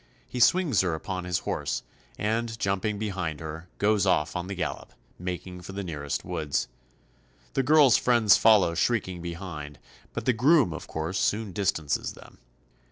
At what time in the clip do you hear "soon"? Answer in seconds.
11.19-11.51